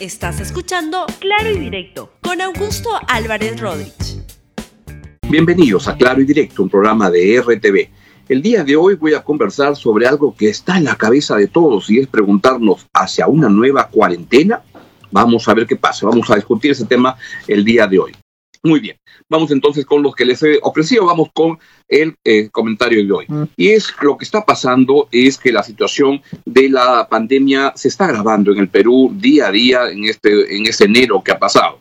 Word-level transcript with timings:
Estás 0.00 0.38
escuchando 0.38 1.06
Claro 1.18 1.50
y 1.50 1.58
Directo 1.58 2.12
con 2.22 2.40
Augusto 2.40 2.88
Álvarez 3.08 3.60
Rodríguez. 3.60 4.22
Bienvenidos 5.28 5.88
a 5.88 5.96
Claro 5.96 6.20
y 6.20 6.24
Directo, 6.24 6.62
un 6.62 6.70
programa 6.70 7.10
de 7.10 7.40
RTV. 7.40 7.90
El 8.28 8.40
día 8.40 8.62
de 8.62 8.76
hoy 8.76 8.94
voy 8.94 9.14
a 9.14 9.24
conversar 9.24 9.74
sobre 9.74 10.06
algo 10.06 10.36
que 10.36 10.50
está 10.50 10.78
en 10.78 10.84
la 10.84 10.94
cabeza 10.94 11.34
de 11.34 11.48
todos 11.48 11.90
y 11.90 11.98
es 11.98 12.06
preguntarnos 12.06 12.86
hacia 12.94 13.26
una 13.26 13.48
nueva 13.48 13.88
cuarentena. 13.88 14.62
Vamos 15.10 15.48
a 15.48 15.54
ver 15.54 15.66
qué 15.66 15.74
pasa, 15.74 16.06
vamos 16.06 16.30
a 16.30 16.36
discutir 16.36 16.70
ese 16.70 16.84
tema 16.84 17.16
el 17.48 17.64
día 17.64 17.88
de 17.88 17.98
hoy. 17.98 18.12
Muy 18.62 18.80
bien, 18.80 18.96
vamos 19.28 19.50
entonces 19.50 19.86
con 19.86 20.02
los 20.02 20.14
que 20.14 20.24
les 20.24 20.42
he 20.42 20.58
ofrecido, 20.62 21.06
vamos 21.06 21.28
con 21.32 21.58
el 21.86 22.16
eh, 22.24 22.48
comentario 22.50 23.04
de 23.04 23.12
hoy. 23.12 23.26
Mm. 23.28 23.44
Y 23.56 23.68
es 23.68 23.94
lo 24.00 24.16
que 24.16 24.24
está 24.24 24.44
pasando 24.44 25.08
es 25.12 25.38
que 25.38 25.52
la 25.52 25.62
situación 25.62 26.20
de 26.44 26.68
la 26.68 27.08
pandemia 27.08 27.72
se 27.76 27.88
está 27.88 28.06
agravando 28.06 28.52
en 28.52 28.58
el 28.58 28.68
Perú 28.68 29.12
día 29.14 29.48
a 29.48 29.52
día 29.52 29.90
en 29.90 30.04
este, 30.04 30.56
en 30.56 30.66
este 30.66 30.84
enero 30.84 31.22
que 31.22 31.32
ha 31.32 31.38
pasado. 31.38 31.80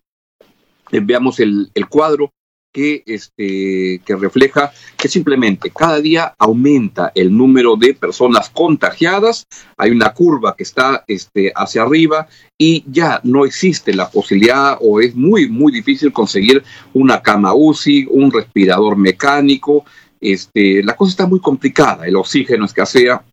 Eh, 0.91 1.01
veamos 1.01 1.39
el, 1.39 1.69
el 1.73 1.87
cuadro 1.87 2.31
que, 2.77 3.01
este, 3.07 4.03
que 4.05 4.15
refleja 4.15 4.71
que 4.95 5.07
simplemente 5.07 5.71
cada 5.71 5.99
día 5.99 6.35
aumenta 6.37 7.11
el 7.15 7.35
número 7.35 7.75
de 7.75 7.95
personas 7.95 8.51
contagiadas, 8.51 9.47
hay 9.77 9.89
una 9.89 10.13
curva 10.13 10.55
que 10.55 10.61
está 10.61 11.03
este, 11.07 11.51
hacia 11.55 11.81
arriba 11.81 12.27
y 12.55 12.83
ya 12.85 13.19
no 13.23 13.45
existe 13.45 13.95
la 13.95 14.11
posibilidad 14.11 14.77
o 14.79 15.01
es 15.01 15.15
muy, 15.15 15.49
muy 15.49 15.71
difícil 15.71 16.13
conseguir 16.13 16.63
una 16.93 17.23
cama 17.23 17.55
UCI, 17.55 18.09
un 18.11 18.31
respirador 18.31 18.95
mecánico, 18.95 19.83
este, 20.21 20.83
la 20.83 20.95
cosa 20.95 21.09
está 21.09 21.25
muy 21.25 21.39
complicada, 21.39 22.05
el 22.05 22.15
oxígeno 22.15 22.65
escasea, 22.65 23.23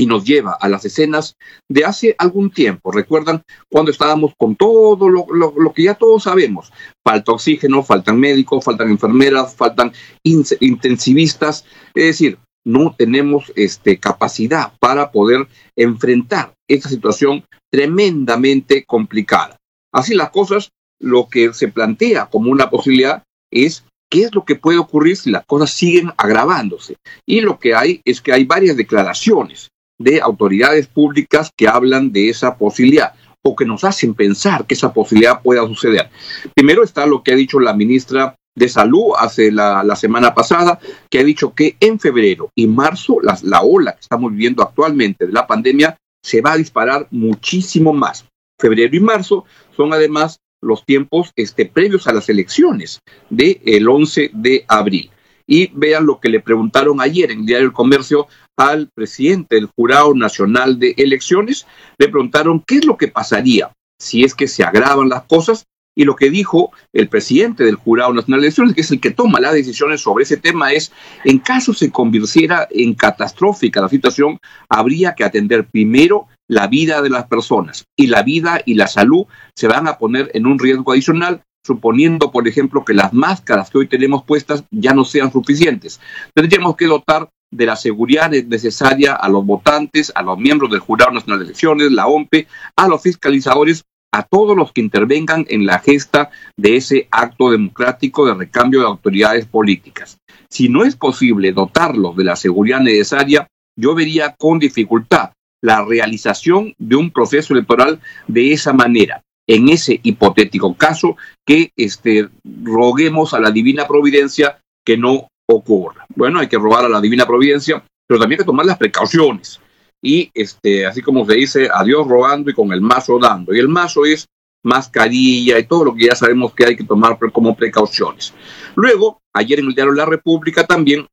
y 0.00 0.06
nos 0.06 0.24
lleva 0.24 0.56
a 0.58 0.66
las 0.70 0.86
escenas 0.86 1.36
de 1.68 1.84
hace 1.84 2.14
algún 2.16 2.50
tiempo. 2.50 2.90
¿Recuerdan 2.90 3.42
cuando 3.68 3.90
estábamos 3.90 4.32
con 4.38 4.56
todo 4.56 5.10
lo, 5.10 5.72
que 5.74 5.82
ya 5.82 5.94
todos 5.94 6.22
sabemos? 6.22 6.72
Falta 7.04 7.32
oxígeno, 7.32 7.82
faltan 7.82 8.18
médicos, 8.18 8.64
faltan 8.64 8.88
enfermeras, 8.88 9.54
faltan 9.54 9.92
intensivistas. 10.22 11.66
Es 11.94 12.04
decir, 12.04 12.38
no 12.64 12.94
tenemos 12.96 13.52
este, 13.56 13.98
capacidad 13.98 14.72
para 14.80 15.10
poder 15.10 15.46
enfrentar 15.76 16.54
esta 16.66 16.88
situación 16.88 17.44
tremendamente 17.70 18.86
complicada. 18.86 19.58
Así 19.92 20.14
las 20.14 20.30
cosas, 20.30 20.70
lo 20.98 21.28
que 21.28 21.52
se 21.52 21.68
plantea 21.68 22.30
como 22.30 22.50
una 22.50 22.70
posibilidad 22.70 23.22
es 23.52 23.84
qué 24.10 24.22
es 24.22 24.34
lo 24.34 24.46
que 24.46 24.56
puede 24.56 24.78
ocurrir 24.78 25.18
si 25.18 25.30
las 25.30 25.44
cosas 25.44 25.70
siguen 25.70 26.10
agravándose. 26.16 26.96
Y 27.26 27.42
lo 27.42 27.58
que 27.58 27.74
hay 27.74 28.00
es 28.06 28.22
que 28.22 28.32
hay 28.32 28.44
varias 28.44 28.78
declaraciones 28.78 29.68
de 30.00 30.20
autoridades 30.20 30.86
públicas 30.86 31.50
que 31.56 31.68
hablan 31.68 32.10
de 32.10 32.30
esa 32.30 32.56
posibilidad 32.56 33.12
o 33.42 33.54
que 33.54 33.64
nos 33.64 33.84
hacen 33.84 34.14
pensar 34.14 34.66
que 34.66 34.74
esa 34.74 34.92
posibilidad 34.92 35.42
pueda 35.42 35.66
suceder. 35.66 36.10
Primero 36.54 36.82
está 36.82 37.06
lo 37.06 37.22
que 37.22 37.32
ha 37.32 37.36
dicho 37.36 37.60
la 37.60 37.74
ministra 37.74 38.34
de 38.56 38.68
Salud 38.68 39.12
hace 39.18 39.52
la, 39.52 39.96
semana 39.96 40.34
pasada, 40.34 40.80
que 41.08 41.20
ha 41.20 41.24
dicho 41.24 41.54
que 41.54 41.76
en 41.80 42.00
febrero 42.00 42.50
y 42.54 42.66
marzo 42.66 43.18
la, 43.22 43.38
la 43.42 43.62
ola 43.62 43.92
que 43.92 44.00
estamos 44.00 44.32
viviendo 44.32 44.62
actualmente 44.62 45.26
de 45.26 45.32
la 45.32 45.46
pandemia 45.46 45.96
se 46.22 46.40
va 46.40 46.52
a 46.52 46.56
disparar 46.56 47.06
muchísimo 47.10 47.92
más. 47.92 48.26
Febrero 48.58 48.94
y 48.94 49.00
marzo 49.00 49.44
son 49.76 49.92
además 49.92 50.40
los 50.62 50.84
tiempos 50.84 51.32
este, 51.36 51.66
previos 51.66 52.06
a 52.06 52.12
las 52.12 52.28
elecciones 52.28 53.00
del 53.30 53.60
el 53.64 53.88
11 53.88 54.30
de 54.34 54.64
abril. 54.68 55.10
Y 55.46 55.70
vean 55.74 56.06
lo 56.06 56.20
que 56.20 56.28
le 56.28 56.40
preguntaron 56.40 57.00
ayer 57.00 57.30
en 57.30 57.40
el 57.40 57.46
Diario 57.46 57.66
del 57.68 57.74
Comercio 57.74 58.28
al 58.60 58.90
presidente 58.94 59.54
del 59.54 59.70
Jurado 59.74 60.14
Nacional 60.14 60.78
de 60.78 60.94
Elecciones, 60.98 61.66
le 61.98 62.08
preguntaron 62.08 62.62
qué 62.66 62.76
es 62.76 62.84
lo 62.84 62.98
que 62.98 63.08
pasaría 63.08 63.72
si 63.98 64.22
es 64.22 64.34
que 64.34 64.48
se 64.48 64.62
agravan 64.64 65.08
las 65.08 65.22
cosas 65.22 65.66
y 65.96 66.04
lo 66.04 66.14
que 66.14 66.30
dijo 66.30 66.70
el 66.92 67.08
presidente 67.08 67.64
del 67.64 67.76
Jurado 67.76 68.12
Nacional 68.12 68.40
de 68.40 68.48
Elecciones, 68.48 68.74
que 68.74 68.82
es 68.82 68.90
el 68.90 69.00
que 69.00 69.12
toma 69.12 69.40
las 69.40 69.54
decisiones 69.54 70.02
sobre 70.02 70.24
ese 70.24 70.36
tema, 70.36 70.72
es, 70.72 70.92
en 71.24 71.38
caso 71.38 71.72
se 71.72 71.90
convirtiera 71.90 72.68
en 72.70 72.92
catastrófica 72.92 73.80
la 73.80 73.88
situación, 73.88 74.38
habría 74.68 75.14
que 75.14 75.24
atender 75.24 75.66
primero 75.66 76.28
la 76.46 76.66
vida 76.66 77.00
de 77.00 77.10
las 77.10 77.26
personas 77.28 77.84
y 77.96 78.08
la 78.08 78.22
vida 78.22 78.60
y 78.66 78.74
la 78.74 78.88
salud 78.88 79.24
se 79.56 79.68
van 79.68 79.88
a 79.88 79.96
poner 79.96 80.30
en 80.34 80.46
un 80.46 80.58
riesgo 80.58 80.92
adicional 80.92 81.42
suponiendo, 81.64 82.30
por 82.30 82.46
ejemplo, 82.46 82.84
que 82.84 82.94
las 82.94 83.12
máscaras 83.12 83.70
que 83.70 83.78
hoy 83.78 83.86
tenemos 83.86 84.24
puestas 84.24 84.64
ya 84.70 84.92
no 84.92 85.04
sean 85.04 85.32
suficientes. 85.32 86.00
Tendríamos 86.34 86.76
que 86.76 86.86
dotar 86.86 87.28
de 87.50 87.66
la 87.66 87.76
seguridad 87.76 88.30
necesaria 88.30 89.14
a 89.14 89.28
los 89.28 89.44
votantes, 89.44 90.12
a 90.14 90.22
los 90.22 90.38
miembros 90.38 90.70
del 90.70 90.80
Jurado 90.80 91.12
Nacional 91.12 91.40
de 91.40 91.46
Elecciones, 91.46 91.90
la 91.90 92.06
OMPE, 92.06 92.46
a 92.76 92.88
los 92.88 93.02
fiscalizadores, 93.02 93.84
a 94.12 94.22
todos 94.24 94.56
los 94.56 94.72
que 94.72 94.80
intervengan 94.80 95.46
en 95.48 95.66
la 95.66 95.78
gesta 95.78 96.30
de 96.56 96.76
ese 96.76 97.08
acto 97.10 97.50
democrático 97.50 98.26
de 98.26 98.34
recambio 98.34 98.80
de 98.80 98.86
autoridades 98.86 99.46
políticas. 99.46 100.18
Si 100.48 100.68
no 100.68 100.84
es 100.84 100.96
posible 100.96 101.52
dotarlos 101.52 102.16
de 102.16 102.24
la 102.24 102.36
seguridad 102.36 102.80
necesaria, 102.80 103.46
yo 103.76 103.94
vería 103.94 104.34
con 104.36 104.58
dificultad 104.58 105.30
la 105.62 105.84
realización 105.84 106.74
de 106.78 106.96
un 106.96 107.10
proceso 107.10 107.52
electoral 107.52 108.00
de 108.26 108.52
esa 108.52 108.72
manera. 108.72 109.22
En 109.46 109.68
ese 109.68 110.00
hipotético 110.02 110.74
caso, 110.74 111.16
que 111.46 111.72
este, 111.76 112.28
roguemos 112.62 113.34
a 113.34 113.40
la 113.40 113.50
divina 113.50 113.86
providencia 113.86 114.58
que 114.84 114.96
no 114.96 115.28
ocurra. 115.54 116.06
Bueno, 116.14 116.40
hay 116.40 116.48
que 116.48 116.58
robar 116.58 116.84
a 116.84 116.88
la 116.88 117.00
divina 117.00 117.26
providencia, 117.26 117.82
pero 118.06 118.20
también 118.20 118.38
hay 118.38 118.44
que 118.44 118.46
tomar 118.46 118.66
las 118.66 118.78
precauciones. 118.78 119.60
Y 120.02 120.30
este, 120.34 120.86
así 120.86 121.02
como 121.02 121.26
se 121.26 121.34
dice, 121.34 121.68
a 121.72 121.84
Dios 121.84 122.06
rogando 122.06 122.50
y 122.50 122.54
con 122.54 122.72
el 122.72 122.80
mazo 122.80 123.18
dando. 123.18 123.54
Y 123.54 123.58
el 123.58 123.68
mazo 123.68 124.04
es 124.04 124.26
mascarilla 124.62 125.58
y 125.58 125.64
todo 125.64 125.86
lo 125.86 125.94
que 125.94 126.06
ya 126.06 126.14
sabemos 126.14 126.54
que 126.54 126.66
hay 126.66 126.76
que 126.76 126.84
tomar 126.84 127.18
como 127.32 127.56
precauciones. 127.56 128.34
Luego, 128.74 129.20
ayer 129.32 129.60
en 129.60 129.66
el 129.66 129.74
diario 129.74 129.92
La 129.92 130.06
República 130.06 130.66
también 130.66 131.06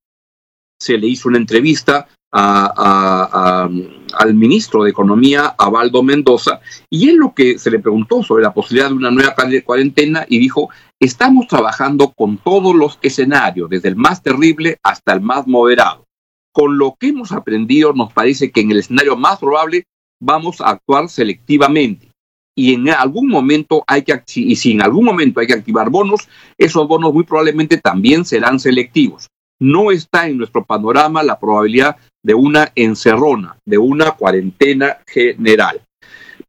se 0.80 0.98
le 0.98 1.08
hizo 1.08 1.30
una 1.30 1.38
entrevista 1.38 2.08
a, 2.32 3.70
al 4.18 4.34
ministro 4.34 4.84
de 4.84 4.90
Economía, 4.90 5.56
Abaldo 5.58 6.04
Mendoza, 6.04 6.60
y 6.90 7.10
él 7.10 7.16
lo 7.18 7.34
que 7.34 7.58
se 7.58 7.72
le 7.72 7.80
preguntó 7.80 8.24
sobre 8.24 8.44
la 8.44 8.54
posibilidad 8.54 8.90
de 8.90 8.96
una 8.96 9.12
nueva 9.12 9.36
cuarentena 9.64 10.26
y 10.28 10.40
dijo, 10.40 10.70
estamos 11.00 11.48
trabajando 11.48 12.12
con 12.14 12.38
todos 12.38 12.76
los 12.76 13.00
escenarios, 13.02 13.70
desde 13.70 13.90
el 13.90 13.96
más 13.96 14.22
terrible 14.22 14.78
hasta 14.84 15.14
el 15.14 15.22
más 15.22 15.48
moderado. 15.48 16.06
Con 16.52 16.78
lo 16.78 16.96
que 17.00 17.10
hemos 17.10 17.32
aprendido, 17.32 17.94
nos 17.94 18.12
parece 18.12 18.52
que 18.52 18.62
en 18.62 18.72
el 18.72 18.80
escenario 18.80 19.16
más 19.16 19.40
probable 19.40 19.84
vamos 20.20 20.62
a 20.62 20.70
actuar 20.70 21.10
selectivamente. 21.10 22.10
Y 22.56 22.74
en 22.74 22.90
algún 22.90 23.28
momento 23.28 23.84
hay 23.86 24.02
que, 24.02 24.20
y 24.36 24.56
si 24.56 24.72
en 24.72 24.82
algún 24.82 25.06
momento 25.06 25.40
hay 25.40 25.46
que 25.46 25.54
activar 25.54 25.92
bonos, 25.92 26.28
esos 26.58 26.88
bonos 26.88 27.14
muy 27.14 27.24
probablemente 27.24 27.78
también 27.78 28.26
serán 28.26 28.60
selectivos. 28.60 29.28
No 29.60 29.92
está 29.92 30.28
en 30.28 30.38
nuestro 30.38 30.66
panorama 30.66 31.22
la 31.22 31.40
probabilidad 31.40 31.98
de 32.28 32.34
una 32.34 32.74
encerrona, 32.76 33.58
de 33.66 33.78
una 33.78 34.12
cuarentena 34.12 34.98
general. 35.08 35.82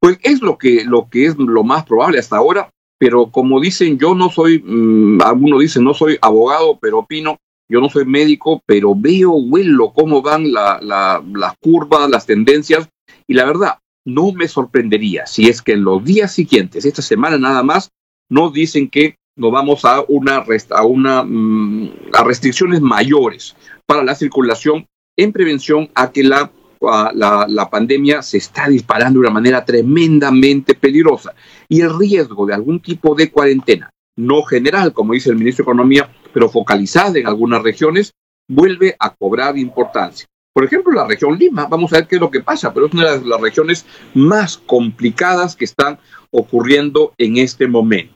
Pues 0.00 0.18
es 0.24 0.42
lo 0.42 0.58
que, 0.58 0.84
lo 0.84 1.08
que 1.08 1.26
es 1.26 1.36
lo 1.38 1.62
más 1.62 1.84
probable 1.84 2.18
hasta 2.18 2.36
ahora, 2.36 2.68
pero 2.98 3.30
como 3.30 3.60
dicen, 3.60 3.96
yo 3.96 4.12
no 4.16 4.28
soy, 4.28 4.58
mm, 4.58 5.22
algunos 5.22 5.60
dicen, 5.60 5.84
no 5.84 5.94
soy 5.94 6.18
abogado, 6.20 6.80
pero 6.82 6.98
opino, 6.98 7.36
yo 7.70 7.80
no 7.80 7.88
soy 7.88 8.06
médico, 8.06 8.60
pero 8.66 8.92
veo, 8.96 9.30
huelo 9.34 9.92
cómo 9.92 10.20
van 10.20 10.52
las 10.52 11.54
curvas, 11.60 12.10
las 12.10 12.26
tendencias, 12.26 12.88
y 13.28 13.34
la 13.34 13.44
verdad, 13.44 13.78
no 14.04 14.32
me 14.32 14.48
sorprendería 14.48 15.26
si 15.26 15.48
es 15.48 15.62
que 15.62 15.74
en 15.74 15.84
los 15.84 16.04
días 16.04 16.32
siguientes, 16.32 16.86
esta 16.86 17.02
semana 17.02 17.38
nada 17.38 17.62
más, 17.62 17.90
nos 18.28 18.52
dicen 18.52 18.90
que 18.90 19.14
nos 19.36 19.52
vamos 19.52 19.84
a 19.84 20.02
una, 20.08 20.44
a 20.70 20.84
una 20.84 21.22
mm, 21.22 21.90
a 22.14 22.24
restricciones 22.24 22.80
mayores 22.80 23.54
para 23.86 24.02
la 24.02 24.16
circulación 24.16 24.88
en 25.18 25.32
prevención 25.32 25.90
a 25.94 26.12
que 26.12 26.22
la, 26.22 26.50
la, 27.12 27.68
pandemia 27.68 28.22
se 28.22 28.38
está 28.38 28.68
disparando 28.68 29.18
de 29.18 29.26
una 29.26 29.34
manera 29.34 29.64
tremendamente 29.64 30.74
peligrosa 30.74 31.34
y 31.68 31.80
el 31.80 31.98
riesgo 31.98 32.46
de 32.46 32.54
algún 32.54 32.80
tipo 32.80 33.16
de 33.16 33.30
cuarentena, 33.30 33.90
no 34.16 34.42
general, 34.44 34.92
como 34.92 35.12
dice 35.12 35.30
el 35.30 35.36
ministro 35.36 35.64
de 35.64 35.70
Economía, 35.70 36.08
pero 36.32 36.48
focalizada 36.48 37.18
en 37.18 37.26
algunas 37.26 37.62
regiones, 37.62 38.12
vuelve 38.48 38.94
a 38.98 39.12
cobrar 39.12 39.58
importancia. 39.58 40.26
Por 40.54 40.64
ejemplo, 40.64 40.92
la 40.92 41.06
región 41.06 41.36
Lima, 41.36 41.66
vamos 41.66 41.92
a 41.92 41.96
ver 41.96 42.06
qué 42.06 42.14
es 42.14 42.20
lo 42.20 42.30
que 42.30 42.40
pasa, 42.40 42.72
pero 42.72 42.86
es 42.86 42.94
una 42.94 43.12
de 43.12 43.26
las 43.26 43.40
regiones 43.40 43.86
más 44.14 44.56
complicadas 44.56 45.56
que 45.56 45.64
están 45.64 45.98
ocurriendo 46.30 47.12
en 47.18 47.38
este 47.38 47.66
momento. 47.66 48.14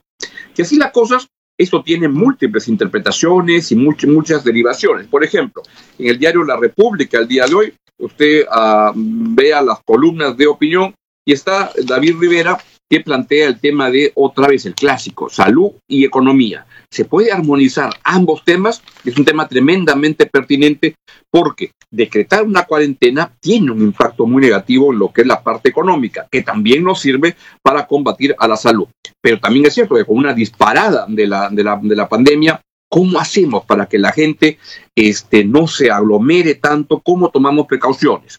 Y 0.55 0.61
así 0.61 0.77
las 0.77 0.91
cosas, 0.91 1.27
esto 1.57 1.83
tiene 1.83 2.07
múltiples 2.07 2.67
interpretaciones 2.67 3.71
y 3.71 3.75
muchas, 3.75 4.09
muchas 4.09 4.43
derivaciones. 4.43 5.07
Por 5.07 5.23
ejemplo, 5.23 5.61
en 5.97 6.07
el 6.07 6.19
diario 6.19 6.43
La 6.43 6.57
República, 6.57 7.19
el 7.19 7.27
día 7.27 7.45
de 7.45 7.53
hoy, 7.53 7.73
usted 7.97 8.45
uh, 8.47 8.91
vea 8.95 9.61
las 9.61 9.79
columnas 9.85 10.35
de 10.35 10.47
opinión 10.47 10.93
y 11.25 11.33
está 11.33 11.71
David 11.85 12.15
Rivera 12.19 12.57
que 12.93 12.99
plantea 12.99 13.47
el 13.47 13.59
tema 13.59 13.89
de 13.89 14.11
otra 14.13 14.47
vez 14.47 14.67
el 14.67 14.75
clásico, 14.75 15.27
salud 15.27 15.71
y 15.87 16.05
economía. 16.05 16.67
¿Se 16.91 17.05
puede 17.05 17.31
armonizar 17.31 17.89
ambos 18.03 18.45
temas? 18.45 18.83
Es 19.03 19.17
un 19.17 19.25
tema 19.25 19.47
tremendamente 19.47 20.27
pertinente 20.27 20.93
porque 21.31 21.71
decretar 21.89 22.43
una 22.43 22.65
cuarentena 22.65 23.33
tiene 23.39 23.71
un 23.71 23.81
impacto 23.81 24.27
muy 24.27 24.43
negativo 24.43 24.93
en 24.93 24.99
lo 24.99 25.11
que 25.11 25.21
es 25.21 25.27
la 25.27 25.41
parte 25.41 25.69
económica, 25.69 26.27
que 26.29 26.43
también 26.43 26.83
nos 26.83 26.99
sirve 26.99 27.35
para 27.63 27.87
combatir 27.87 28.35
a 28.37 28.47
la 28.47 28.57
salud. 28.57 28.85
Pero 29.19 29.39
también 29.39 29.65
es 29.65 29.73
cierto 29.73 29.95
que 29.95 30.05
con 30.05 30.17
una 30.17 30.35
disparada 30.35 31.07
de 31.09 31.25
la, 31.25 31.49
de 31.49 31.63
la, 31.63 31.79
de 31.81 31.95
la 31.95 32.07
pandemia, 32.07 32.61
¿cómo 32.87 33.19
hacemos 33.19 33.65
para 33.65 33.87
que 33.87 33.97
la 33.97 34.11
gente 34.11 34.59
este, 34.93 35.43
no 35.45 35.65
se 35.65 35.89
aglomere 35.89 36.53
tanto? 36.53 36.99
¿Cómo 36.99 37.31
tomamos 37.31 37.65
precauciones? 37.65 38.37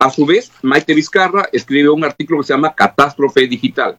A 0.00 0.08
su 0.08 0.24
vez, 0.24 0.50
Maite 0.62 0.94
Vizcarra 0.94 1.50
escribe 1.52 1.90
un 1.90 2.02
artículo 2.04 2.40
que 2.40 2.46
se 2.46 2.54
llama 2.54 2.74
Catástrofe 2.74 3.46
Digital 3.46 3.98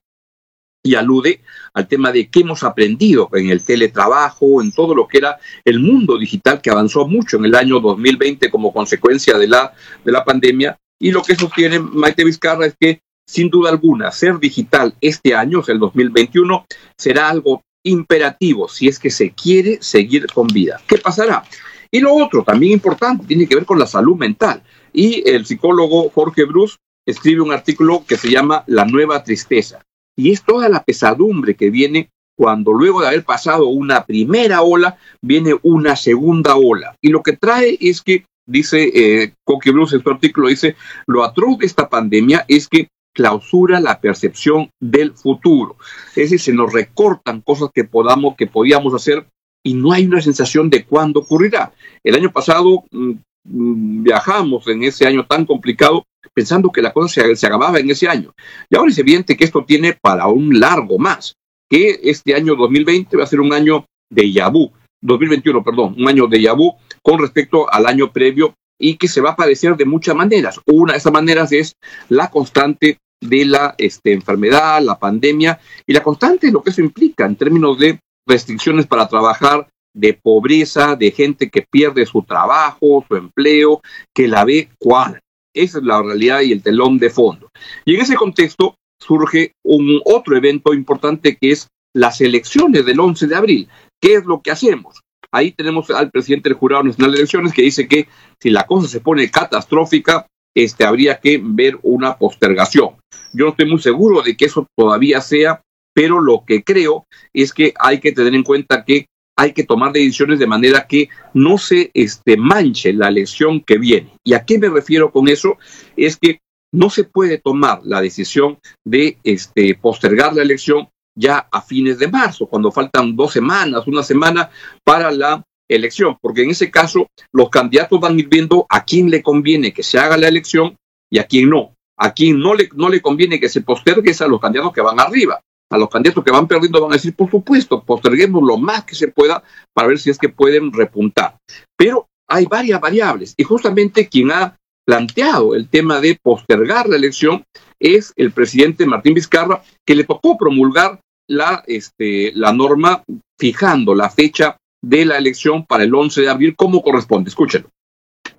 y 0.83 0.95
alude 0.95 1.41
al 1.75 1.87
tema 1.87 2.11
de 2.11 2.27
qué 2.27 2.39
hemos 2.39 2.63
aprendido 2.63 3.29
en 3.33 3.51
el 3.51 3.63
teletrabajo, 3.63 4.63
en 4.63 4.71
todo 4.71 4.95
lo 4.95 5.07
que 5.07 5.19
era 5.19 5.37
el 5.63 5.79
mundo 5.79 6.17
digital 6.17 6.59
que 6.59 6.71
avanzó 6.71 7.07
mucho 7.07 7.37
en 7.37 7.45
el 7.45 7.53
año 7.53 7.79
2020 7.79 8.49
como 8.49 8.73
consecuencia 8.73 9.37
de 9.37 9.47
la, 9.47 9.73
de 10.03 10.11
la 10.11 10.25
pandemia. 10.25 10.75
Y 10.99 11.11
lo 11.11 11.21
que 11.21 11.35
sostiene 11.35 11.77
Maite 11.77 12.23
Vizcarra 12.23 12.65
es 12.65 12.75
que, 12.79 13.03
sin 13.27 13.51
duda 13.51 13.69
alguna, 13.69 14.11
ser 14.11 14.39
digital 14.39 14.95
este 15.01 15.35
año, 15.35 15.59
o 15.59 15.63
sea, 15.63 15.73
el 15.73 15.79
2021, 15.79 16.65
será 16.97 17.29
algo 17.29 17.61
imperativo 17.83 18.67
si 18.67 18.87
es 18.87 18.97
que 18.97 19.11
se 19.11 19.29
quiere 19.33 19.77
seguir 19.81 20.25
con 20.33 20.47
vida. 20.47 20.81
¿Qué 20.87 20.97
pasará? 20.97 21.43
Y 21.91 21.99
lo 21.99 22.13
otro, 22.13 22.43
también 22.43 22.73
importante, 22.73 23.27
tiene 23.27 23.47
que 23.47 23.55
ver 23.55 23.65
con 23.65 23.77
la 23.77 23.85
salud 23.85 24.15
mental. 24.15 24.63
Y 24.93 25.27
el 25.29 25.45
psicólogo 25.45 26.09
Jorge 26.09 26.45
Bruce 26.45 26.77
escribe 27.05 27.41
un 27.41 27.51
artículo 27.51 28.05
que 28.07 28.17
se 28.17 28.31
llama 28.31 28.63
La 28.67 28.85
nueva 28.85 29.23
tristeza. 29.23 29.83
Y 30.15 30.31
es 30.31 30.43
toda 30.43 30.69
la 30.69 30.83
pesadumbre 30.83 31.55
que 31.55 31.69
viene 31.69 32.09
cuando 32.37 32.73
luego 32.73 33.01
de 33.01 33.07
haber 33.07 33.23
pasado 33.23 33.67
una 33.67 34.05
primera 34.05 34.61
ola, 34.61 34.97
viene 35.21 35.55
una 35.61 35.95
segunda 35.95 36.55
ola. 36.55 36.95
Y 37.01 37.09
lo 37.09 37.21
que 37.21 37.33
trae 37.33 37.77
es 37.79 38.01
que, 38.01 38.25
dice 38.47 38.89
eh, 38.93 39.33
Jorge 39.45 39.71
Bruce 39.71 39.95
en 39.95 40.03
su 40.03 40.09
artículo, 40.09 40.47
dice, 40.47 40.75
lo 41.05 41.23
atroz 41.23 41.59
de 41.59 41.65
esta 41.65 41.89
pandemia 41.89 42.45
es 42.47 42.67
que 42.67 42.87
clausura 43.13 43.79
la 43.79 43.99
percepción 43.99 44.71
del 44.79 45.13
futuro. 45.13 45.75
Es 46.15 46.31
decir, 46.31 46.39
se 46.39 46.53
nos 46.53 46.73
recortan 46.73 47.41
cosas 47.41 47.69
que 47.73 47.83
podamos, 47.83 48.35
que 48.35 48.47
podíamos 48.47 48.93
hacer 48.93 49.27
y 49.63 49.73
no 49.73 49.91
hay 49.91 50.05
una 50.05 50.21
sensación 50.21 50.69
de 50.69 50.85
cuándo 50.85 51.21
ocurrirá. 51.21 51.73
El 52.03 52.15
año 52.15 52.31
pasado 52.31 52.83
mm, 52.91 54.03
viajamos 54.03 54.67
en 54.67 54.83
ese 54.83 55.05
año 55.05 55.25
tan 55.25 55.45
complicado 55.45 56.05
pensando 56.33 56.71
que 56.71 56.81
la 56.81 56.93
cosa 56.93 57.21
se, 57.21 57.35
se, 57.35 57.47
acababa 57.47 57.79
en 57.79 57.89
ese 57.89 58.07
año. 58.07 58.33
Y 58.69 58.75
ahora 58.75 58.91
es 58.91 58.97
evidente 58.97 59.35
que 59.35 59.43
esto 59.43 59.65
tiene 59.65 59.93
para 59.93 60.27
un 60.27 60.59
largo 60.59 60.97
más, 60.97 61.35
que 61.69 61.99
este 62.03 62.35
año 62.35 62.55
2020 62.55 63.17
va 63.17 63.23
a 63.23 63.27
ser 63.27 63.39
un 63.39 63.53
año 63.53 63.85
de 64.09 64.31
Yabú, 64.31 64.71
2021, 65.01 65.63
perdón, 65.63 65.95
un 65.97 66.07
año 66.07 66.27
de 66.27 66.41
Yabú 66.41 66.75
con 67.01 67.19
respecto 67.19 67.71
al 67.71 67.87
año 67.87 68.11
previo 68.11 68.53
y 68.79 68.95
que 68.97 69.07
se 69.07 69.21
va 69.21 69.31
a 69.31 69.35
padecer 69.35 69.75
de 69.75 69.85
muchas 69.85 70.15
maneras. 70.15 70.59
Una 70.65 70.93
de 70.93 70.99
esas 70.99 71.13
maneras 71.13 71.51
es 71.51 71.73
la 72.09 72.29
constante 72.29 72.97
de 73.21 73.45
la 73.45 73.75
este, 73.77 74.13
enfermedad, 74.13 74.81
la 74.81 74.97
pandemia 74.97 75.59
y 75.85 75.93
la 75.93 76.01
constante 76.01 76.51
lo 76.51 76.63
que 76.63 76.71
eso 76.71 76.81
implica 76.81 77.25
en 77.25 77.35
términos 77.35 77.77
de 77.77 77.99
restricciones 78.27 78.87
para 78.87 79.07
trabajar, 79.07 79.67
de 79.93 80.13
pobreza, 80.13 80.95
de 80.95 81.11
gente 81.11 81.49
que 81.49 81.65
pierde 81.69 82.05
su 82.05 82.23
trabajo, 82.23 83.05
su 83.07 83.15
empleo, 83.15 83.81
que 84.15 84.27
la 84.27 84.45
ve 84.45 84.69
cuál. 84.79 85.19
Esa 85.53 85.79
es 85.79 85.83
la 85.83 86.01
realidad 86.01 86.41
y 86.41 86.53
el 86.53 86.63
telón 86.63 86.97
de 86.97 87.09
fondo. 87.09 87.49
Y 87.85 87.95
en 87.95 88.01
ese 88.01 88.15
contexto 88.15 88.75
surge 88.99 89.53
un 89.65 89.99
otro 90.05 90.37
evento 90.37 90.73
importante 90.73 91.35
que 91.35 91.51
es 91.51 91.67
las 91.93 92.21
elecciones 92.21 92.85
del 92.85 92.99
11 92.99 93.27
de 93.27 93.35
abril. 93.35 93.67
¿Qué 94.01 94.15
es 94.15 94.25
lo 94.25 94.41
que 94.41 94.51
hacemos? 94.51 95.01
Ahí 95.31 95.51
tenemos 95.51 95.89
al 95.89 96.11
presidente 96.11 96.49
del 96.49 96.57
Jurado 96.57 96.83
Nacional 96.83 97.11
de 97.11 97.17
Elecciones 97.17 97.53
que 97.53 97.61
dice 97.61 97.87
que 97.87 98.07
si 98.39 98.49
la 98.49 98.65
cosa 98.65 98.87
se 98.87 98.99
pone 98.99 99.29
catastrófica, 99.29 100.27
este, 100.55 100.85
habría 100.85 101.19
que 101.19 101.39
ver 101.41 101.79
una 101.83 102.17
postergación. 102.17 102.95
Yo 103.33 103.45
no 103.45 103.51
estoy 103.51 103.69
muy 103.69 103.79
seguro 103.79 104.21
de 104.21 104.35
que 104.35 104.45
eso 104.45 104.67
todavía 104.77 105.21
sea, 105.21 105.61
pero 105.93 106.19
lo 106.19 106.43
que 106.45 106.63
creo 106.63 107.05
es 107.33 107.53
que 107.53 107.73
hay 107.79 107.99
que 107.99 108.11
tener 108.11 108.33
en 108.33 108.43
cuenta 108.43 108.85
que 108.85 109.07
hay 109.37 109.53
que 109.53 109.63
tomar 109.63 109.91
decisiones 109.91 110.39
de 110.39 110.47
manera 110.47 110.85
que 110.87 111.09
no 111.33 111.57
se 111.57 111.89
este, 111.93 112.37
manche 112.37 112.93
la 112.93 113.07
elección 113.07 113.61
que 113.61 113.77
viene. 113.77 114.13
¿Y 114.23 114.33
a 114.33 114.45
qué 114.45 114.59
me 114.59 114.69
refiero 114.69 115.11
con 115.11 115.27
eso? 115.27 115.57
Es 115.95 116.17
que 116.17 116.39
no 116.73 116.89
se 116.89 117.05
puede 117.05 117.37
tomar 117.37 117.81
la 117.83 118.01
decisión 118.01 118.59
de 118.85 119.17
este, 119.23 119.75
postergar 119.75 120.33
la 120.33 120.43
elección 120.43 120.89
ya 121.17 121.47
a 121.51 121.61
fines 121.61 121.99
de 121.99 122.07
marzo, 122.07 122.45
cuando 122.45 122.71
faltan 122.71 123.15
dos 123.15 123.33
semanas, 123.33 123.87
una 123.87 124.03
semana 124.03 124.49
para 124.83 125.11
la 125.11 125.43
elección, 125.67 126.17
porque 126.21 126.43
en 126.43 126.51
ese 126.51 126.71
caso 126.71 127.07
los 127.33 127.49
candidatos 127.49 127.99
van 127.99 128.19
ir 128.19 128.29
viendo 128.29 128.65
a 128.69 128.85
quién 128.85 129.09
le 129.09 129.21
conviene 129.21 129.73
que 129.73 129.83
se 129.83 129.99
haga 129.99 130.17
la 130.17 130.27
elección 130.27 130.77
y 131.09 131.19
a 131.19 131.25
quién 131.25 131.49
no. 131.49 131.73
A 131.97 132.13
quién 132.13 132.39
no 132.39 132.55
le, 132.55 132.69
no 132.75 132.89
le 132.89 133.01
conviene 133.01 133.39
que 133.39 133.49
se 133.49 133.61
postergue 133.61 134.11
es 134.11 134.21
a 134.21 134.27
los 134.27 134.39
candidatos 134.39 134.73
que 134.73 134.81
van 134.81 134.99
arriba 134.99 135.41
a 135.71 135.77
los 135.77 135.89
candidatos 135.89 136.23
que 136.23 136.31
van 136.31 136.47
perdiendo 136.47 136.81
van 136.81 136.91
a 136.91 136.95
decir, 136.95 137.15
por 137.15 137.31
supuesto, 137.31 137.83
posterguemos 137.83 138.43
lo 138.43 138.57
más 138.57 138.83
que 138.83 138.93
se 138.93 139.07
pueda 139.07 139.41
para 139.73 139.87
ver 139.87 139.97
si 139.97 140.09
es 140.09 140.17
que 140.17 140.29
pueden 140.29 140.71
repuntar. 140.71 141.37
Pero 141.75 142.07
hay 142.27 142.45
varias 142.45 142.79
variables 142.79 143.33
y 143.37 143.43
justamente 143.43 144.07
quien 144.07 144.31
ha 144.31 144.57
planteado 144.85 145.55
el 145.55 145.69
tema 145.69 146.01
de 146.01 146.19
postergar 146.21 146.89
la 146.89 146.97
elección 146.97 147.43
es 147.79 148.13
el 148.17 148.31
presidente 148.31 148.85
Martín 148.85 149.13
Vizcarra, 149.13 149.63
que 149.85 149.95
le 149.95 150.03
tocó 150.03 150.37
promulgar 150.37 150.99
la, 151.27 151.63
este, 151.65 152.33
la 152.35 152.51
norma 152.51 153.03
fijando 153.39 153.95
la 153.95 154.09
fecha 154.09 154.57
de 154.81 155.05
la 155.05 155.17
elección 155.17 155.65
para 155.65 155.83
el 155.83 155.95
11 155.95 156.21
de 156.21 156.29
abril 156.29 156.55
como 156.55 156.81
corresponde. 156.81 157.29
Escúchenlo. 157.29 157.69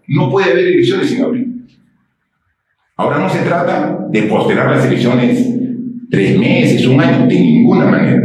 No 0.06 0.30
puede 0.30 0.52
haber 0.52 0.66
elecciones 0.66 1.12
en 1.12 1.24
abril. 1.24 1.66
Ahora 2.96 3.18
no 3.18 3.30
se 3.30 3.38
trata 3.40 4.06
de 4.10 4.22
postergar 4.24 4.76
las 4.76 4.84
elecciones 4.84 5.61
tres 6.12 6.38
meses, 6.38 6.86
un 6.86 7.00
año, 7.00 7.26
de 7.26 7.40
ninguna 7.40 7.86
manera. 7.86 8.22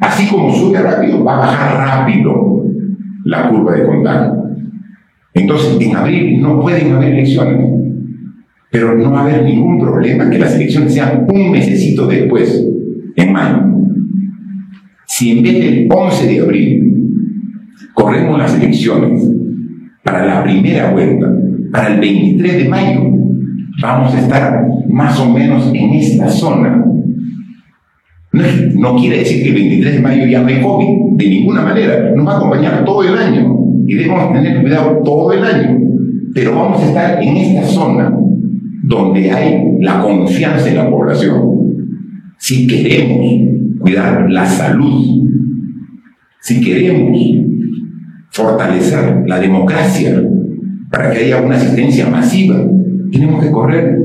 Así 0.00 0.26
como 0.26 0.50
sube 0.50 0.80
rápido, 0.80 1.22
va 1.22 1.34
a 1.34 1.38
bajar 1.40 1.76
rápido 1.86 2.64
la 3.26 3.50
curva 3.50 3.74
de 3.74 3.84
contagio. 3.84 4.32
Entonces, 5.34 5.76
en 5.80 5.96
abril 5.96 6.40
no 6.40 6.62
pueden 6.62 6.92
haber 6.92 7.12
elecciones, 7.12 7.60
pero 8.70 8.96
no 8.96 9.12
va 9.12 9.20
a 9.20 9.24
haber 9.24 9.44
ningún 9.44 9.78
problema 9.78 10.30
que 10.30 10.38
las 10.38 10.54
elecciones 10.54 10.94
sean 10.94 11.26
un 11.28 11.50
mesecito 11.50 12.06
después, 12.06 12.66
en 13.16 13.32
mayo. 13.32 13.64
Si 15.06 15.32
en 15.32 15.42
vez 15.42 15.62
del 15.62 15.88
11 15.90 16.26
de 16.26 16.40
abril 16.40 17.08
corremos 17.92 18.38
las 18.38 18.54
elecciones 18.58 19.30
para 20.02 20.24
la 20.24 20.42
primera 20.42 20.90
vuelta, 20.90 21.30
para 21.70 21.94
el 21.94 22.00
23 22.00 22.64
de 22.64 22.68
mayo, 22.68 23.02
vamos 23.82 24.14
a 24.14 24.20
estar 24.20 24.66
más 24.88 25.20
o 25.20 25.28
menos 25.28 25.70
en 25.74 25.90
esta 25.90 26.28
zona 26.28 26.84
no, 28.74 28.96
quiere 28.96 29.18
decir 29.18 29.42
que 29.42 29.48
el 29.50 29.54
23 29.54 29.94
de 29.94 30.00
mayo 30.00 30.26
ya 30.26 30.42
no 30.42 30.48
hay 30.48 30.60
COVID, 30.60 31.16
de 31.16 31.28
ninguna 31.28 31.62
manera. 31.62 32.12
Nos 32.14 32.26
va 32.26 32.32
a 32.32 32.36
acompañar 32.36 32.84
todo 32.84 33.02
el 33.04 33.16
año 33.16 33.56
y 33.86 33.94
debemos 33.94 34.32
tener 34.32 34.60
cuidado 34.60 35.00
todo 35.04 35.32
el 35.32 35.44
año. 35.44 35.78
Pero 36.34 36.54
vamos 36.54 36.82
a 36.82 36.86
estar 36.86 37.22
en 37.22 37.36
esta 37.36 37.62
zona 37.64 38.12
donde 38.82 39.30
hay 39.30 39.62
la 39.80 40.00
confianza 40.02 40.68
en 40.68 40.76
la 40.76 40.90
población. 40.90 41.42
Si 42.38 42.66
queremos 42.66 43.78
cuidar 43.78 44.30
la 44.30 44.44
salud, 44.44 45.28
si 46.40 46.60
queremos 46.60 47.18
fortalecer 48.30 49.22
la 49.26 49.38
democracia 49.38 50.22
para 50.90 51.12
que 51.12 51.18
haya 51.18 51.40
una 51.40 51.54
asistencia 51.54 52.08
masiva, 52.08 52.56
tenemos 53.12 53.42
que 53.42 53.50
correr 53.50 53.96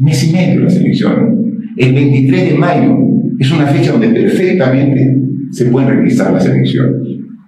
mes 0.00 0.28
y 0.28 0.32
medio 0.32 0.62
las 0.62 0.76
elecciones. 0.76 1.38
El 1.76 1.94
23 1.94 2.52
de 2.52 2.58
mayo 2.58 3.06
es 3.38 3.52
una 3.52 3.66
fecha 3.66 3.92
donde 3.92 4.08
perfectamente 4.08 5.16
se 5.50 5.66
pueden 5.66 5.90
realizar 5.90 6.32
las 6.32 6.46
elecciones 6.46 7.02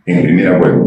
en 0.06 0.22
primera 0.22 0.58
vuelta. 0.58 0.84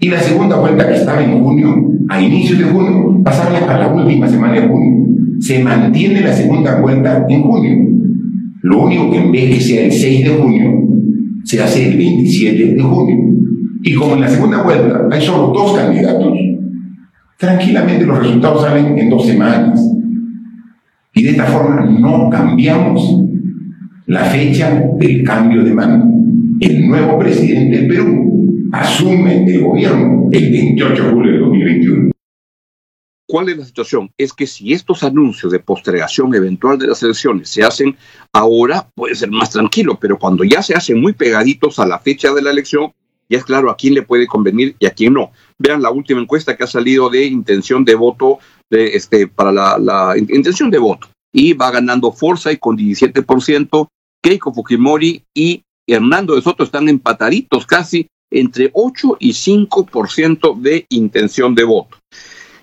Y 0.00 0.08
la 0.08 0.20
segunda 0.20 0.56
vuelta 0.56 0.88
que 0.88 0.94
estaba 0.94 1.22
en 1.22 1.42
junio, 1.42 1.90
a 2.08 2.20
inicios 2.20 2.58
de 2.58 2.64
junio, 2.66 3.20
pasarla 3.24 3.58
a 3.58 3.78
la 3.78 3.88
última 3.92 4.28
semana 4.28 4.54
de 4.54 4.68
junio. 4.68 5.06
Se 5.40 5.62
mantiene 5.62 6.20
la 6.20 6.32
segunda 6.32 6.80
vuelta 6.80 7.26
en 7.28 7.42
junio. 7.42 7.76
Lo 8.62 8.82
único 8.82 9.10
que 9.10 9.18
en 9.18 9.32
vez 9.32 9.54
que 9.56 9.60
sea 9.60 9.84
el 9.84 9.92
6 9.92 10.24
de 10.24 10.30
junio, 10.30 10.88
se 11.44 11.62
hace 11.62 11.88
el 11.88 11.96
27 11.96 12.74
de 12.74 12.82
junio. 12.82 13.16
Y 13.82 13.94
como 13.94 14.14
en 14.14 14.20
la 14.20 14.28
segunda 14.28 14.62
vuelta 14.62 15.08
hay 15.10 15.20
solo 15.20 15.52
dos 15.52 15.76
candidatos, 15.76 16.36
tranquilamente 17.38 18.04
los 18.04 18.18
resultados 18.18 18.62
salen 18.62 18.98
en 18.98 19.10
dos 19.10 19.26
semanas. 19.26 19.80
Y 21.14 21.22
de 21.22 21.30
esta 21.30 21.44
forma 21.44 21.86
no 21.86 22.28
cambiamos 22.30 23.24
la 24.08 24.24
fecha 24.24 24.82
del 24.96 25.22
cambio 25.22 25.62
de 25.62 25.74
mando. 25.74 26.06
El 26.60 26.88
nuevo 26.88 27.18
presidente 27.18 27.76
del 27.76 27.88
Perú 27.88 28.68
asume 28.72 29.44
el 29.44 29.60
gobierno 29.60 30.28
el 30.32 30.50
28 30.50 31.04
de 31.04 31.10
julio 31.10 31.32
de 31.32 31.38
2021. 31.38 32.10
¿Cuál 33.26 33.50
es 33.50 33.58
la 33.58 33.64
situación? 33.66 34.10
Es 34.16 34.32
que 34.32 34.46
si 34.46 34.72
estos 34.72 35.02
anuncios 35.02 35.52
de 35.52 35.60
postergación 35.60 36.34
eventual 36.34 36.78
de 36.78 36.86
las 36.86 37.02
elecciones 37.02 37.50
se 37.50 37.62
hacen 37.62 37.96
ahora, 38.32 38.88
puede 38.94 39.14
ser 39.14 39.30
más 39.30 39.50
tranquilo, 39.50 39.98
pero 40.00 40.18
cuando 40.18 40.42
ya 40.42 40.62
se 40.62 40.74
hacen 40.74 40.98
muy 40.98 41.12
pegaditos 41.12 41.78
a 41.78 41.86
la 41.86 41.98
fecha 41.98 42.32
de 42.32 42.40
la 42.40 42.50
elección, 42.50 42.92
ya 43.28 43.36
es 43.36 43.44
claro 43.44 43.70
a 43.70 43.76
quién 43.76 43.92
le 43.92 44.00
puede 44.00 44.26
convenir 44.26 44.74
y 44.78 44.86
a 44.86 44.92
quién 44.92 45.12
no. 45.12 45.32
Vean 45.58 45.82
la 45.82 45.90
última 45.90 46.22
encuesta 46.22 46.56
que 46.56 46.64
ha 46.64 46.66
salido 46.66 47.10
de 47.10 47.26
intención 47.26 47.84
de 47.84 47.94
voto, 47.94 48.38
de, 48.70 48.96
este, 48.96 49.26
para 49.26 49.52
la, 49.52 50.14
intención 50.16 50.70
de 50.70 50.78
voto. 50.78 51.08
Y 51.30 51.52
va 51.52 51.70
ganando 51.70 52.10
Forza 52.10 52.50
y 52.50 52.56
con 52.56 52.78
17%, 52.78 53.88
Keiko 54.22 54.52
Fujimori 54.52 55.22
y 55.34 55.62
Hernando 55.86 56.34
de 56.34 56.42
Soto 56.42 56.64
están 56.64 56.88
empataditos 56.88 57.66
casi 57.66 58.06
entre 58.30 58.70
8 58.74 59.16
y 59.20 59.30
5% 59.30 60.60
de 60.60 60.86
intención 60.90 61.54
de 61.54 61.64
voto. 61.64 61.96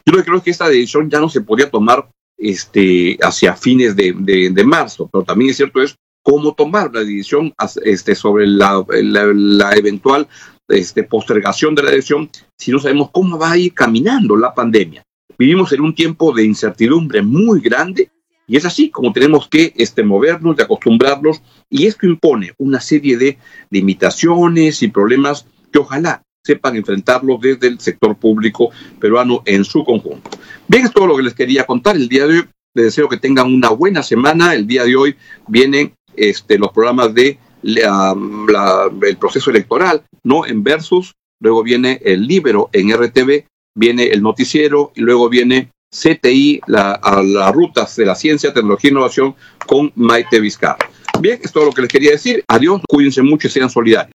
Yo 0.05 0.24
creo 0.24 0.43
que 0.43 0.51
esta 0.51 0.69
decisión 0.69 1.09
ya 1.09 1.19
no 1.19 1.29
se 1.29 1.41
podía 1.41 1.69
tomar 1.69 2.07
este, 2.38 3.17
hacia 3.21 3.55
fines 3.55 3.95
de, 3.95 4.13
de, 4.13 4.63
marzo, 4.63 5.09
pero 5.12 5.24
también 5.24 5.51
es 5.51 5.57
cierto 5.57 5.81
es 5.81 5.95
cómo 6.21 6.53
tomar 6.53 6.93
la 6.93 7.00
decisión 7.00 7.53
este, 7.83 8.13
sobre 8.13 8.45
la, 8.45 8.85
la, 8.89 9.74
eventual 9.74 10.27
este, 10.67 11.03
postergación 11.03 11.74
de 11.74 11.83
la 11.83 11.91
elección 11.91 12.29
si 12.57 12.71
no 12.71 12.79
sabemos 12.79 13.09
cómo 13.12 13.38
va 13.38 13.51
a 13.51 13.57
ir 13.57 13.74
caminando 13.74 14.35
la 14.35 14.53
pandemia. 14.53 15.03
Vivimos 15.38 15.71
en 15.74 15.81
un 15.81 15.95
tiempo 15.95 16.33
de 16.33 16.43
incertidumbre 16.43 17.21
muy 17.21 17.59
grande 17.59 18.09
y 18.48 18.58
es 18.58 18.66
así 18.66 18.90
como 18.90 19.14
tenemos 19.14 19.48
que 19.48 19.74
este, 19.75 20.04
movernos, 20.04 20.56
de 20.56 20.64
acostumbrarnos, 20.64 21.42
y 21.70 21.86
esto 21.86 22.06
impone 22.06 22.54
una 22.58 22.80
serie 22.80 23.18
de 23.18 23.38
limitaciones 23.70 24.84
y 24.84 24.88
problemas 24.90 25.46
que 25.72 25.80
ojalá 25.80 26.22
sepan 26.44 26.75
enfrentarlo 26.75 27.40
desde 27.42 27.68
el 27.68 27.80
sector 27.80 28.16
público 28.16 28.70
peruano 29.00 29.42
en 29.46 29.66
su 29.66 29.84
conjunto. 29.84 30.30
Bien, 30.68 30.86
es 30.86 30.94
todo 30.94 31.08
lo 31.08 31.18
que 31.18 31.24
les 31.24 31.34
quería 31.34 31.66
contar 31.66 31.96
el 31.96 32.08
día 32.08 32.28
de 32.28 32.40
hoy. 32.40 32.46
Les 32.75 32.86
deseo 32.86 33.10
que 33.10 33.18
tengan 33.18 33.52
una 33.52 33.70
buena 33.70 34.04
semana. 34.04 34.54
El 34.54 34.68
día 34.68 34.84
de 34.84 34.96
hoy 34.96 35.16
vienen 35.48 35.94
este, 36.16 36.60
los 36.60 36.72
programas 36.72 37.14
de 37.14 37.40
el 37.64 39.18
proceso 39.18 39.50
electoral, 39.50 40.04
¿no? 40.24 40.46
En 40.46 40.64
Versus, 40.64 41.16
luego 41.42 41.64
viene 41.64 42.00
el 42.06 42.28
Libero 42.28 42.70
en 42.74 42.92
RTV, 42.96 43.46
viene 43.75 44.04
el 44.06 44.22
noticiero 44.22 44.92
y 44.96 45.02
luego 45.02 45.30
viene 45.30 45.72
CTI, 45.96 46.62
la, 46.68 46.92
a 46.94 47.24
las 47.24 47.52
rutas 47.54 47.96
de 47.96 48.06
la 48.06 48.16
ciencia, 48.16 48.54
tecnología 48.54 48.90
e 48.90 48.92
innovación 48.92 49.36
con 49.66 49.92
Maite 49.96 50.40
Vizcarra. 50.40 50.90
Bien, 51.20 51.40
es 51.42 51.52
todo 51.52 51.66
lo 51.66 51.72
que 51.72 51.82
les 51.82 51.92
quería 51.92 52.12
decir. 52.12 52.44
Adiós, 52.48 52.82
cuídense 52.88 53.22
mucho 53.22 53.48
y 53.48 53.52
sean 53.52 53.70
solidarios. 53.70 54.12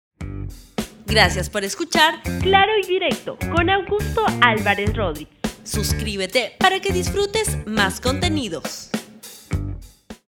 Gracias 1.06 1.50
por 1.50 1.64
escuchar 1.64 2.22
Claro 2.42 2.72
y 2.84 2.86
Directo 2.86 3.38
con 3.56 3.70
Augusto 3.70 4.24
Álvarez 4.42 4.96
Rodríguez. 4.96 5.34
Suscríbete 5.64 6.54
para 6.60 6.80
que 6.82 6.92
disfrutes 6.92 7.58
más 7.66 8.00
contenidos. 8.00 8.90